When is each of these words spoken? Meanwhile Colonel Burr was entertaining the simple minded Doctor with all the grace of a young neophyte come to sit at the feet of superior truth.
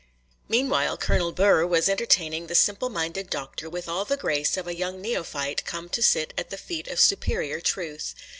Meanwhile 0.49 0.97
Colonel 0.97 1.31
Burr 1.31 1.63
was 1.67 1.87
entertaining 1.87 2.47
the 2.47 2.55
simple 2.55 2.89
minded 2.89 3.29
Doctor 3.29 3.69
with 3.69 3.87
all 3.87 4.03
the 4.03 4.17
grace 4.17 4.57
of 4.57 4.65
a 4.65 4.75
young 4.75 4.99
neophyte 4.99 5.63
come 5.63 5.89
to 5.89 6.01
sit 6.01 6.33
at 6.39 6.49
the 6.49 6.57
feet 6.57 6.87
of 6.87 6.99
superior 6.99 7.61
truth. 7.61 8.15